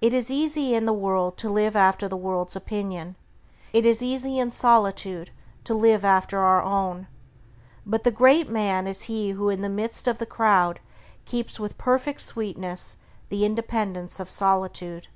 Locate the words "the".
0.86-0.92, 2.06-2.16, 8.04-8.12, 9.62-9.68, 10.18-10.26, 13.30-13.44